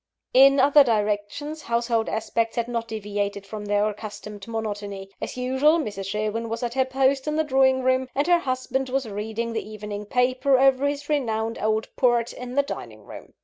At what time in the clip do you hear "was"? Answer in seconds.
6.49-6.63, 8.89-9.07